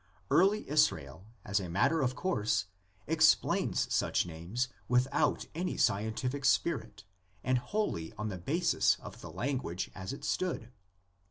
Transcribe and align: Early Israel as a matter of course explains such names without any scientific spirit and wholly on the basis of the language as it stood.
Early 0.31 0.67
Israel 0.67 1.27
as 1.45 1.59
a 1.59 1.69
matter 1.69 2.01
of 2.01 2.15
course 2.15 2.65
explains 3.05 3.85
such 3.93 4.25
names 4.25 4.67
without 4.87 5.45
any 5.53 5.77
scientific 5.77 6.43
spirit 6.43 7.03
and 7.43 7.59
wholly 7.59 8.11
on 8.17 8.29
the 8.29 8.39
basis 8.39 8.97
of 8.99 9.21
the 9.21 9.29
language 9.29 9.91
as 9.93 10.11
it 10.11 10.23
stood. 10.23 10.71